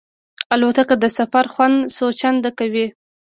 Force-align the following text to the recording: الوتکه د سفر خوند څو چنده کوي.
الوتکه 0.53 0.95
د 0.99 1.05
سفر 1.17 1.45
خوند 1.53 1.77
څو 1.95 2.05
چنده 2.19 2.51
کوي. 2.59 2.85